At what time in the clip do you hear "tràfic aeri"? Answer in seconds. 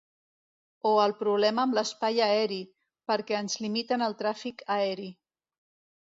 4.23-5.07